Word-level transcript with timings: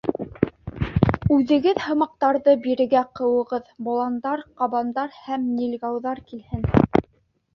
Үҙегеҙ 1.35 1.81
һымаҡтарҙы 1.87 2.55
бирегә 2.63 3.03
ҡыуығыҙ, 3.19 3.69
боландар, 3.89 4.43
ҡабандар 4.63 5.13
һәм 5.27 5.47
нильгауҙар 5.59 6.23
килһен. 6.33 6.65